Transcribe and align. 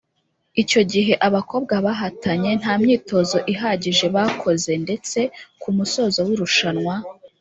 Icyo 0.61 0.81
gihe 0.91 1.13
abakobwa 1.27 1.75
bahatanye 1.85 2.51
nta 2.61 2.73
myitozo 2.81 3.37
ihagije 3.53 4.05
bakoze 4.15 4.71
ndetse 4.83 5.19
ku 5.61 5.69
musozo 5.77 6.19
w’irushanwa 6.27 6.95